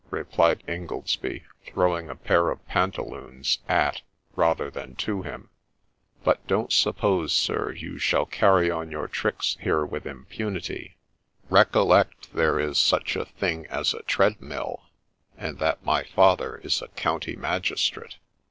[0.09, 4.01] replied Ingoldsby, throwing a pair of pantaloons at,
[4.35, 5.51] rather than to, him:'
[6.23, 10.97] but don't suppose, sir, you shall carry on your tricks here with impunity;
[11.51, 14.81] recollect there is such a thing as a treadmill,
[15.37, 18.15] and that my father is a county magistrate.'